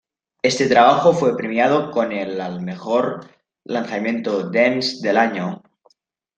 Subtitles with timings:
[0.41, 3.27] Este trabajo fue premiado con el al mejor
[3.63, 5.61] lanzamiento dance del año.